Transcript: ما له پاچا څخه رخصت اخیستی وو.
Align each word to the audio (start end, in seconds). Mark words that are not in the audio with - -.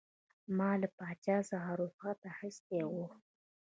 ما 0.57 0.71
له 0.81 0.87
پاچا 0.97 1.37
څخه 1.49 1.71
رخصت 1.81 2.19
اخیستی 2.33 2.81
وو. 2.89 3.05